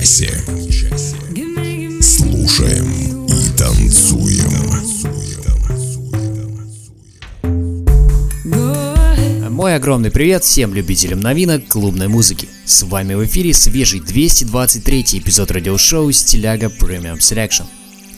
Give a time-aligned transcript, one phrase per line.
[0.00, 0.30] Часе.
[2.00, 4.50] Слушаем и танцуем.
[9.50, 12.48] Мой огромный привет всем любителям новинок клубной музыки.
[12.64, 17.66] С вами в эфире свежий 223 эпизод радиошоу «Стиляга Premium Selection».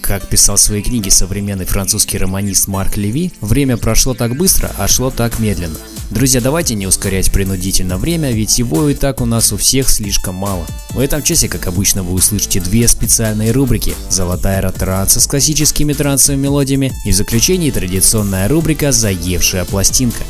[0.01, 4.87] Как писал в своей книге современный французский романист Марк Леви, время прошло так быстро, а
[4.87, 5.79] шло так медленно.
[6.13, 10.35] Друзья, давайте не ускорять принудительно время, ведь его и так у нас у всех слишком
[10.35, 10.67] мало.
[10.91, 16.43] В этом часе, как обычно, вы услышите две специальные рубрики «Золотая ротранса» с классическими трансовыми
[16.43, 20.23] мелодиями и в заключении традиционная рубрика «Заевшая пластинка».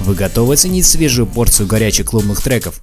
[0.00, 2.80] Вы готовы оценить свежую порцию горячих клубных треков?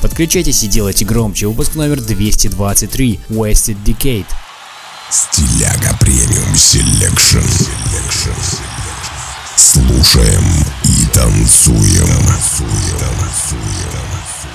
[0.00, 4.26] Подключайтесь и делайте громче выпуск номер 223 Wasted Decade.
[5.10, 7.44] Стиляга Premium Selection.
[9.56, 10.42] Слушаем
[10.94, 12.08] и танцуем.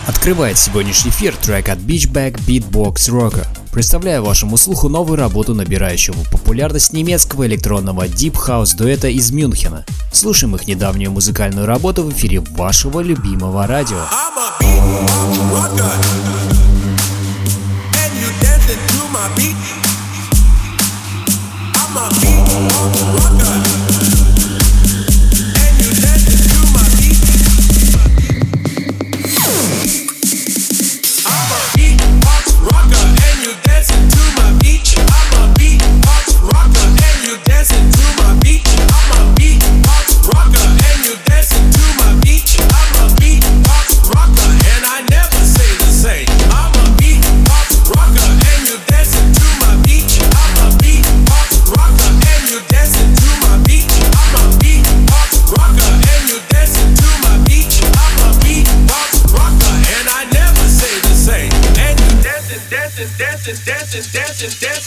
[0.07, 3.45] Открывает сегодняшний эфир трек от Beachback Beatbox Rocker.
[3.71, 9.85] Представляю вашему слуху новую работу набирающего популярность немецкого электронного Deep House дуэта из Мюнхена.
[10.11, 13.97] Слушаем их недавнюю музыкальную работу в эфире вашего любимого радио.
[13.97, 14.79] I'm a beat
[15.51, 15.93] rocker,
[17.93, 18.15] and
[23.63, 23.68] you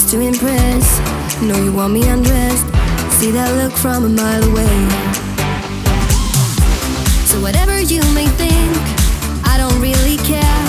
[0.00, 0.86] just to impress.
[1.42, 2.64] Know you want me undressed.
[3.18, 4.76] See that look from a mile away.
[7.28, 8.72] So, whatever you may think,
[9.44, 10.64] I don't really care.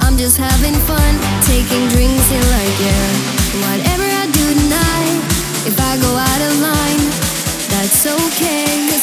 [0.00, 1.12] I'm just having fun,
[1.44, 3.10] taking drinks in like air.
[3.68, 5.20] Whatever I do tonight,
[5.68, 7.04] if I go out of line,
[7.68, 8.93] that's okay.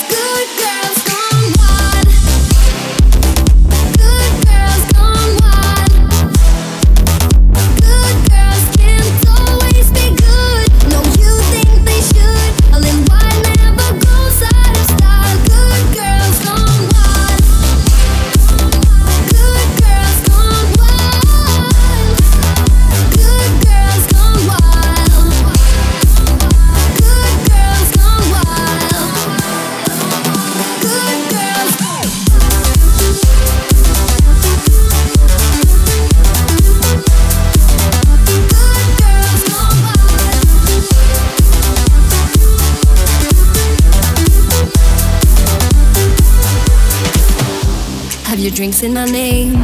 [48.62, 49.56] Drinks in my name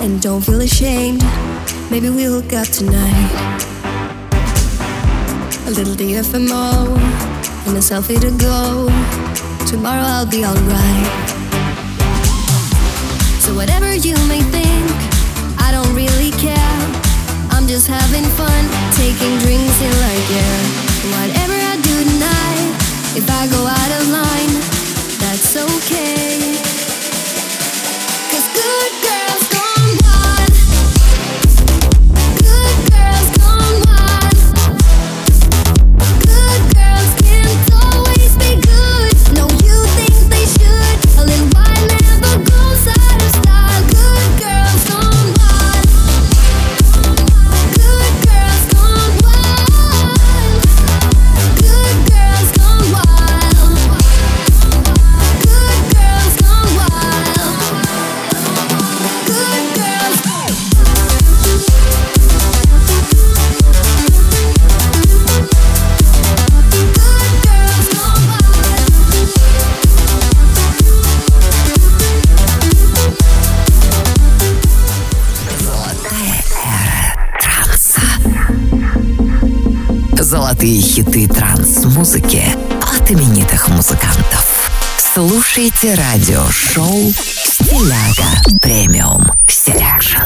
[0.00, 1.22] and don't feel ashamed.
[1.88, 3.30] Maybe we'll hook up tonight.
[5.68, 6.98] A little DFMO
[7.64, 8.90] and a selfie to go.
[9.70, 11.06] Tomorrow I'll be alright.
[13.38, 14.90] So whatever you may think,
[15.62, 16.80] I don't really care.
[17.54, 18.62] I'm just having fun,
[18.98, 20.60] taking drinks in like air.
[21.14, 22.70] Whatever I do tonight,
[23.14, 24.54] if I go out of line,
[25.22, 26.43] that's okay.
[80.64, 82.42] Золотые хиты транс-музыки
[82.80, 84.70] от именитых музыкантов.
[84.96, 90.22] Слушайте радиошоу «Стиляга Premium Selection».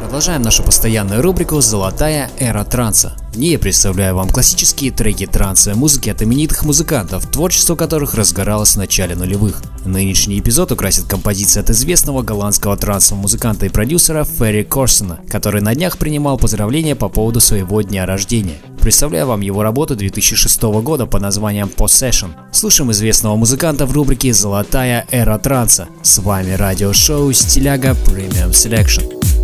[0.00, 3.12] Продолжаем нашу постоянную рубрику «Золотая эра транса».
[3.34, 8.72] В ней я представляю вам классические треки трансовой музыки от именитых музыкантов, творчество которых разгоралось
[8.72, 9.60] в начале нулевых.
[9.84, 15.74] Нынешний эпизод украсит композиция от известного голландского трансового музыканта и продюсера Ферри Корсона, который на
[15.74, 18.58] днях принимал поздравления по поводу своего дня рождения.
[18.80, 22.30] Представляю вам его работу 2006 года под названием Possession.
[22.52, 25.88] Слушаем известного музыканта в рубрике «Золотая эра транса».
[26.02, 29.39] С вами радиошоу «Стиляга Premium Selection».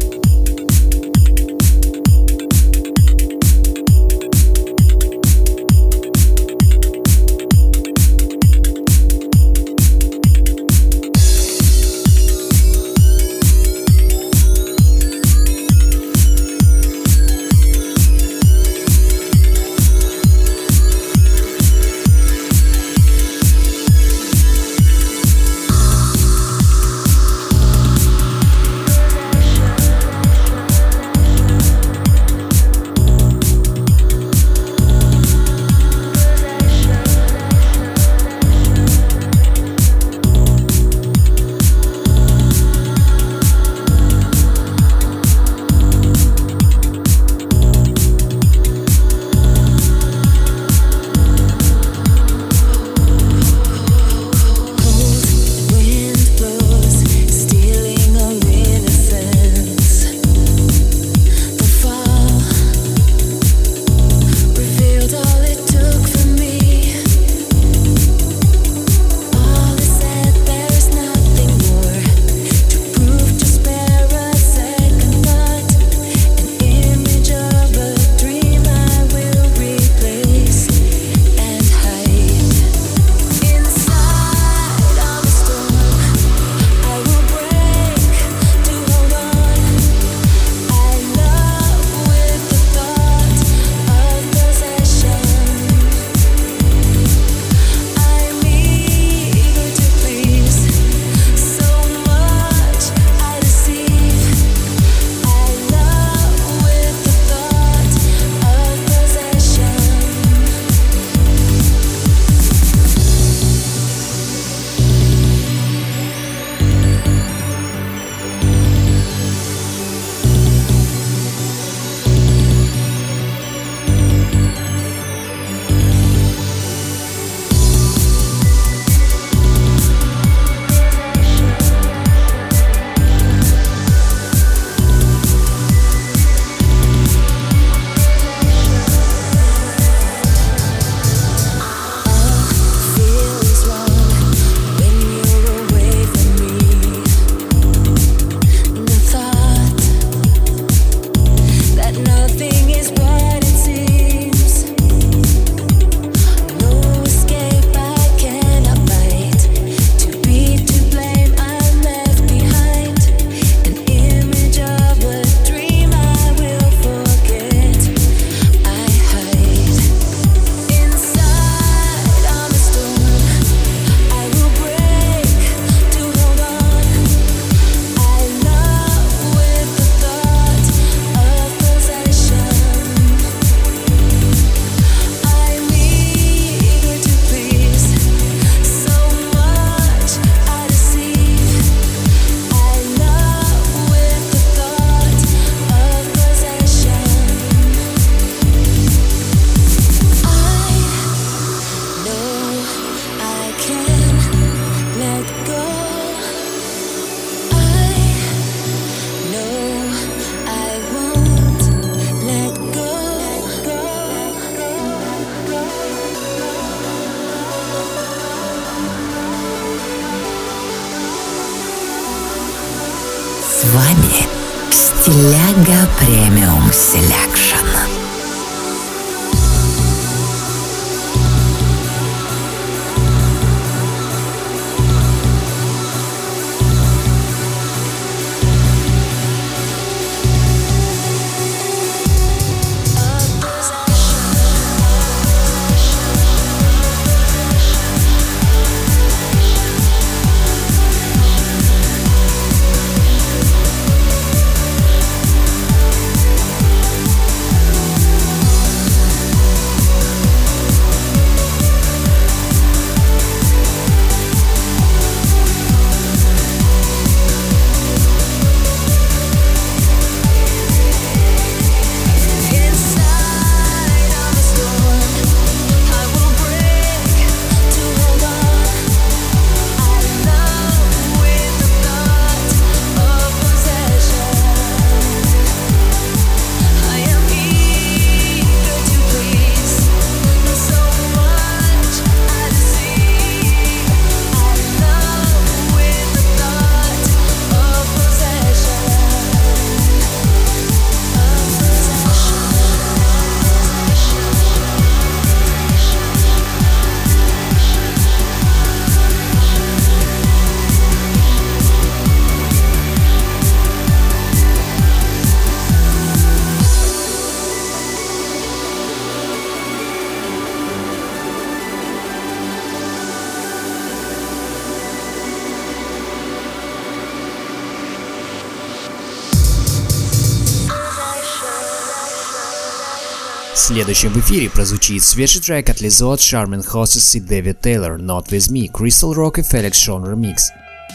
[333.87, 338.51] Следующим в эфире прозвучит свежий трек от Лизот, Шармен Хоссес и Дэвид Тейлор «Not With
[338.51, 340.39] Me», Crystal Rock и Felix Шон Remix.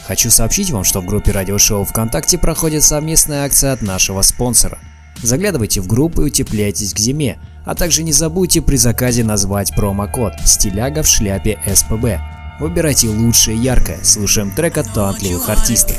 [0.06, 4.78] Хочу сообщить вам, что в группе радиошоу ВКонтакте проходит совместная акция от нашего спонсора.
[5.24, 10.34] Заглядывайте в группу и утепляйтесь к зиме, а также не забудьте при заказе назвать промокод
[10.44, 12.20] «Стиляга в шляпе СПБ».
[12.60, 15.96] Выбирайте лучшее яркое, слушаем трек от талантливых артистов.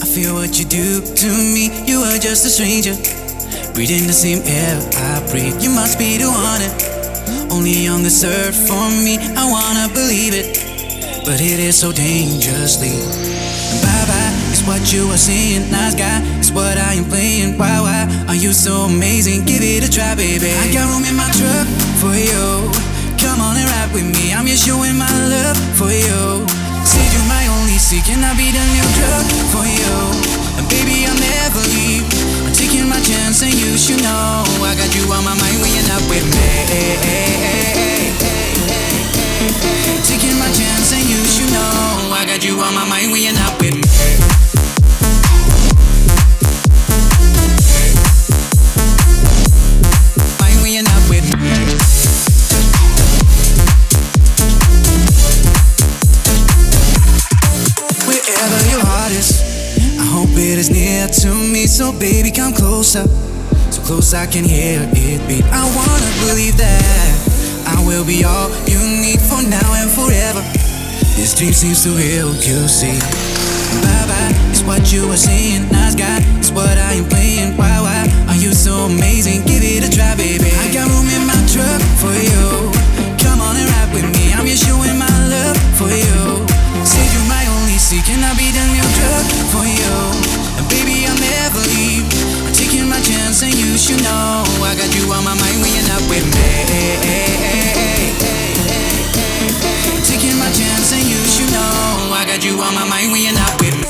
[0.00, 1.70] I feel what you do to me.
[1.86, 2.96] You are just a stranger.
[3.74, 5.56] Breathing the same air I breathe.
[5.64, 6.60] You must be the one.
[7.50, 9.16] Only on this earth for me.
[9.16, 10.60] I wanna believe it.
[11.24, 12.92] But it is so dangerously.
[13.80, 15.70] Bye bye, it's what you are seeing.
[15.72, 17.56] Nice guy, it's what I am playing.
[17.56, 19.46] Why, why are you so amazing?
[19.46, 20.52] Give it a try, baby.
[20.52, 21.66] I got room in my truck
[21.96, 22.68] for you.
[23.16, 24.34] Come on and ride with me.
[24.34, 26.44] I'm just showing my love for you.
[26.84, 30.41] Said you're my only seek, and I'll be the new drug for you.
[30.62, 32.06] And baby, I'll never leave.
[32.46, 35.74] I'm taking my chance, and you should know I got you on my mind when
[35.74, 36.38] you're not with me.
[40.06, 43.34] Taking my chance, and you should know I got you on my mind when you're
[43.34, 44.61] not with me.
[61.98, 63.06] Baby, come closer,
[63.70, 65.44] so close I can hear it beat.
[65.54, 67.14] I wanna believe that
[67.66, 70.42] I will be all you need for now and forever.
[71.14, 72.98] This dream seems too real, you see.
[73.82, 75.70] Bye bye, it's what you are saying.
[75.70, 77.56] Nice guy, it's what I am playing.
[77.56, 79.46] Why, why are you so amazing?
[79.46, 80.50] Give it a try, baby.
[80.50, 82.70] I got room in my truck for you.
[83.22, 84.34] Come on and ride with me.
[84.34, 86.44] I'm just showing my love for you.
[86.82, 89.31] Said you're my only seek, and I'll be the new drug you.
[91.60, 92.06] Leave.
[92.46, 95.70] I'm taking my chance, and you should know I got you on my mind when
[95.72, 96.48] you're not with me.
[100.04, 103.34] Taking my chance, and you should know I got you on my mind when you're
[103.34, 103.81] not with me.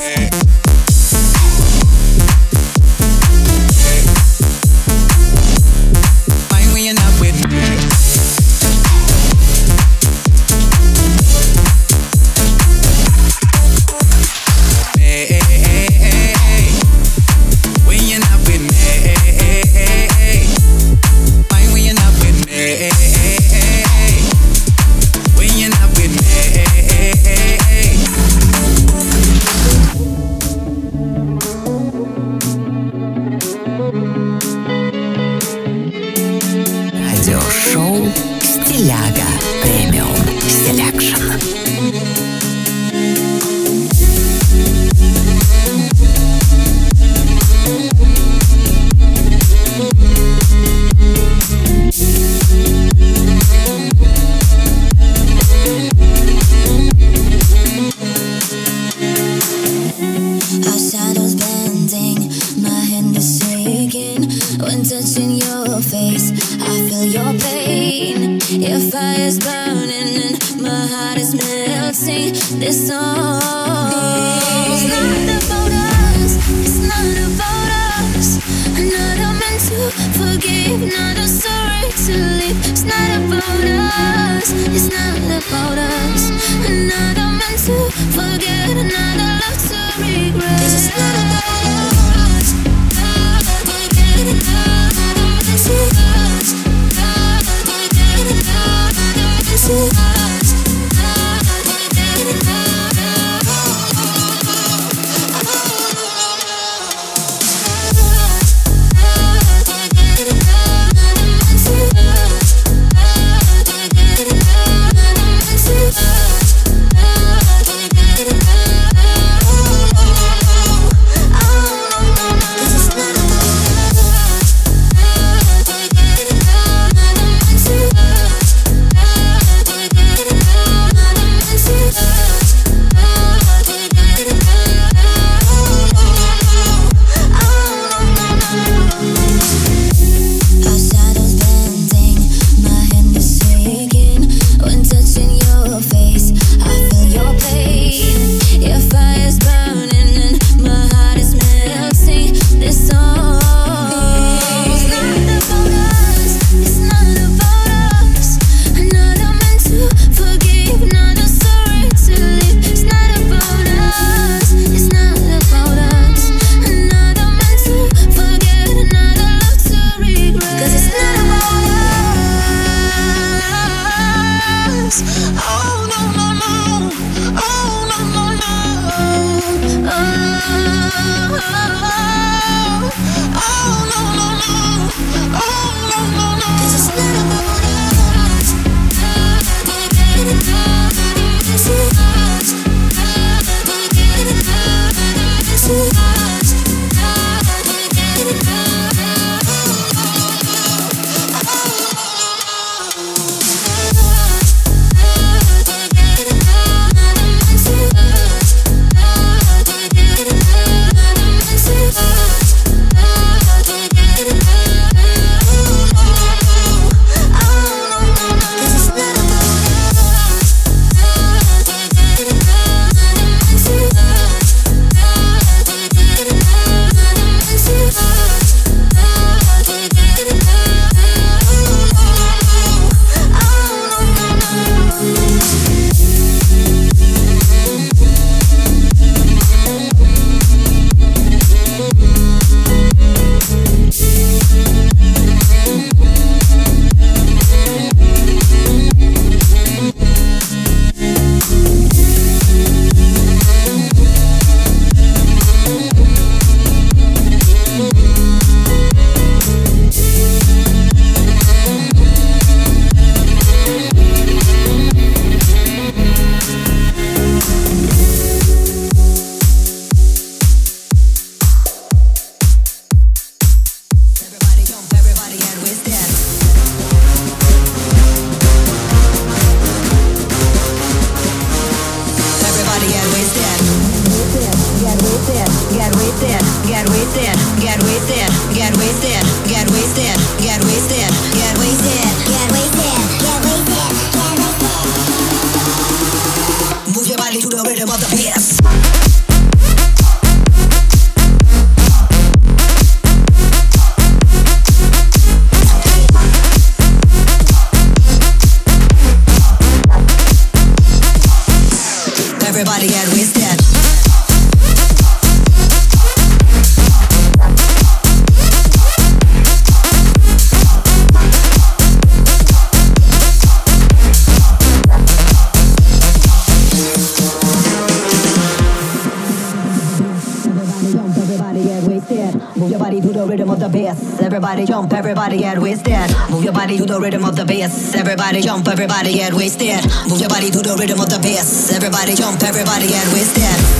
[333.25, 334.19] the rhythm of the bass.
[334.19, 336.09] Everybody jump, everybody get wasted.
[336.29, 337.95] Move your body to the rhythm of the bass.
[337.95, 339.83] Everybody jump, everybody get wasted.
[340.09, 341.71] Move your body to the rhythm of the bass.
[341.71, 343.72] Everybody jump, everybody get wasted.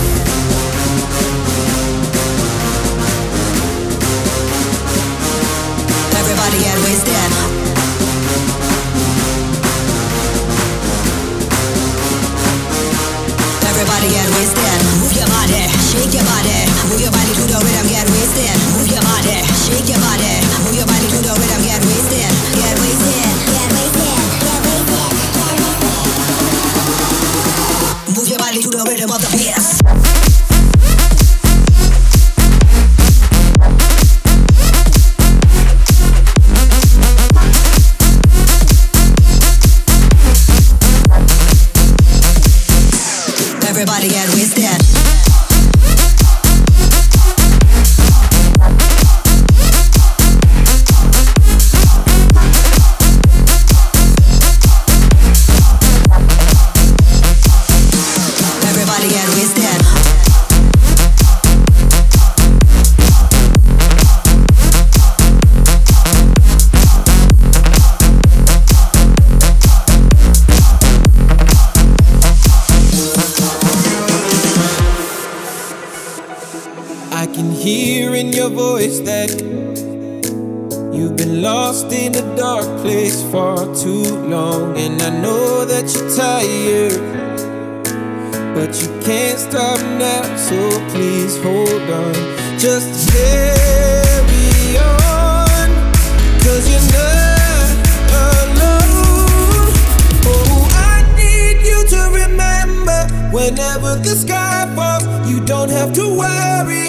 [103.94, 105.04] till the sky falls.
[105.30, 106.88] You don't have to worry.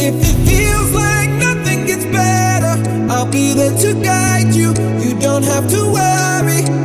[0.00, 2.74] If it feels like nothing gets better,
[3.10, 4.68] I'll be there to guide you.
[5.04, 6.77] You don't have to worry.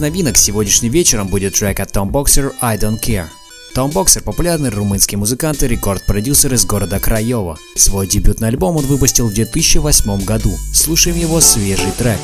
[0.00, 3.26] Новинок сегодняшним вечером будет трек от Tom Boxer «I Don't Care».
[3.74, 7.56] Том Боксер– популярный румынский музыкант и рекорд-продюсер из города Краева.
[7.76, 10.50] Свой дебютный альбом он выпустил в 2008 году.
[10.74, 12.18] Слушаем его свежий трек.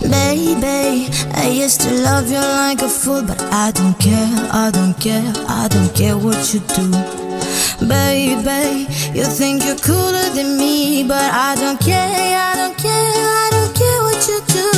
[0.00, 4.94] Baby, I used to love you like a fool, but I don't care, I don't
[5.00, 7.23] care, I don't care what you do.
[7.80, 13.48] Baby, you think you're cooler than me, but I don't care, I don't care, I
[13.50, 14.70] don't care what you do.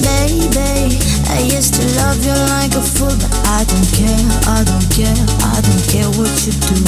[0.00, 0.98] Baby,
[1.28, 5.18] I used to love you like a fool, but I don't care, I don't care,
[5.50, 6.78] I don't care what you do.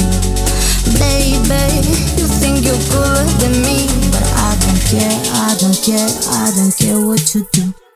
[0.96, 1.82] Baby,
[2.16, 6.74] you think you're cooler than me, but I don't care, I don't care, I don't
[6.76, 7.87] care what you do.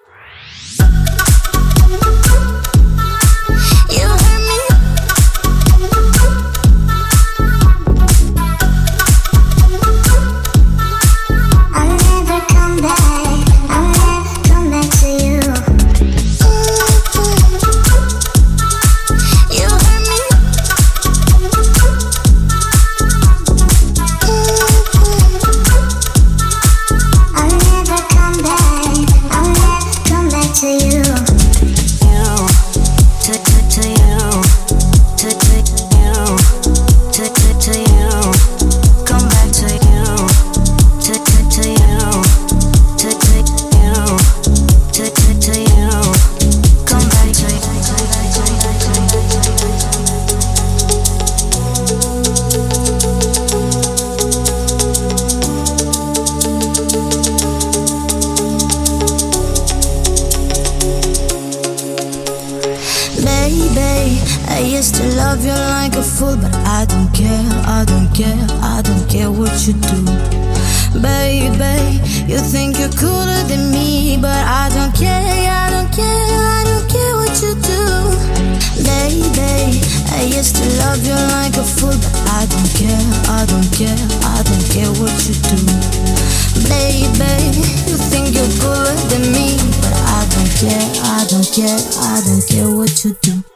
[91.33, 93.51] Don't care, I don't care what you do.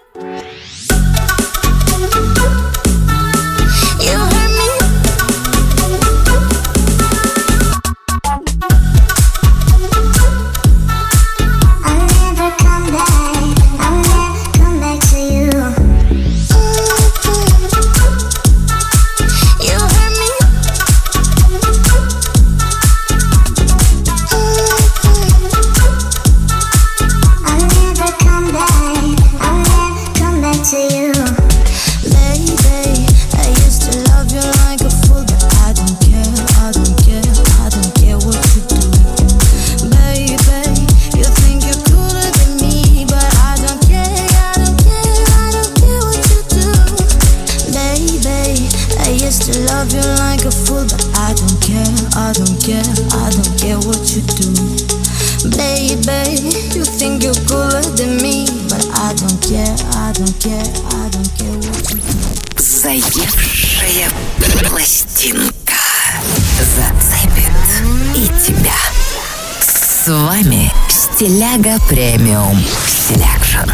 [72.26, 73.70] Premium Selection.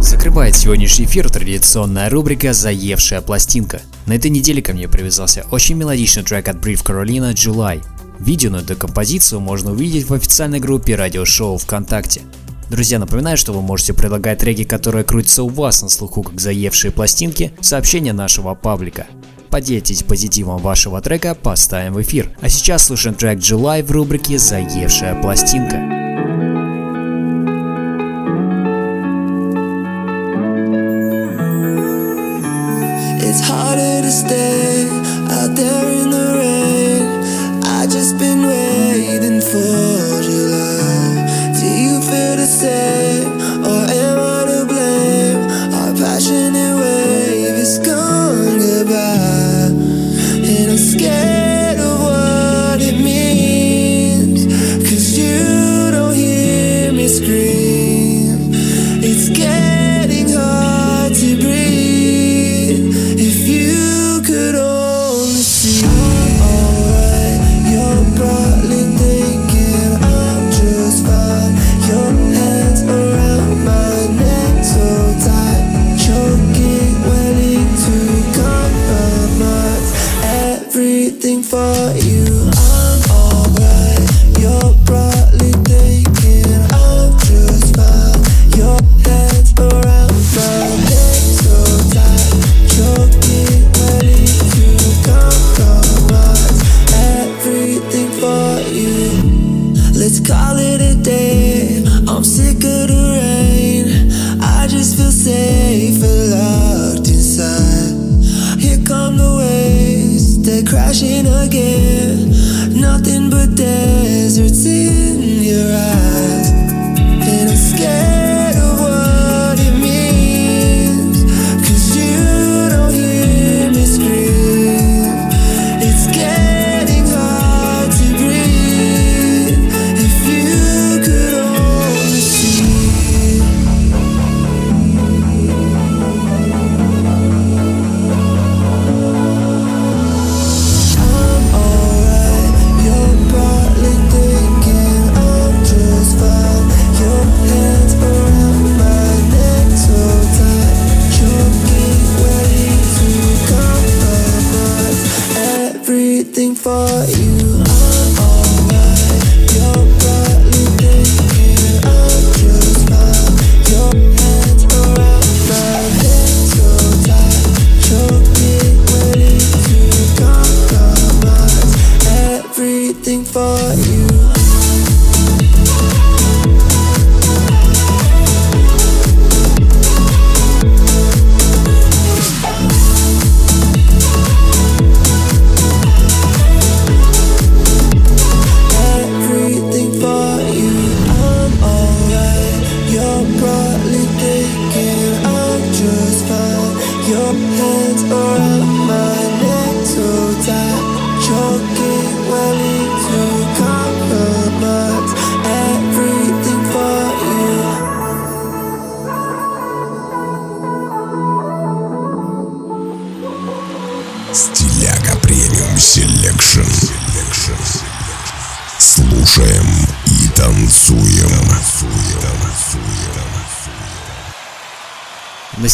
[0.00, 3.82] Закрывает сегодняшний эфир традиционная рубрика «Заевшая пластинка».
[4.06, 7.84] На этой неделе ко мне привязался очень мелодичный трек от Brief Carolina «July».
[8.20, 12.20] Видео на эту композицию можно увидеть в официальной группе радиошоу ВКонтакте.
[12.70, 16.92] Друзья, напоминаю, что вы можете предлагать треки, которые крутятся у вас на слуху как заевшие
[16.92, 19.08] пластинки, сообщения нашего паблика.
[19.50, 22.30] Поделитесь позитивом вашего трека, поставим в эфир.
[22.40, 26.01] А сейчас слушаем трек July в рубрике «Заевшая пластинка».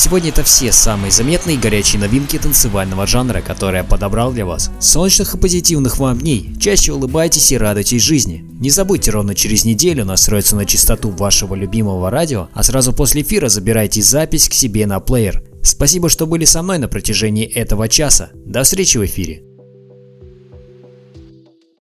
[0.08, 4.70] Сегодня это все самые заметные и горячие новинки танцевального жанра, которые я подобрал для вас.
[4.80, 6.50] Солнечных и позитивных вам дней.
[6.58, 8.42] Чаще улыбайтесь и радуйтесь жизни.
[8.58, 13.50] Не забудьте ровно через неделю настроиться на частоту вашего любимого радио, а сразу после эфира
[13.50, 15.44] забирайте запись к себе на плеер.
[15.62, 18.30] Спасибо, что были со мной на протяжении этого часа.
[18.46, 19.47] До встречи в эфире.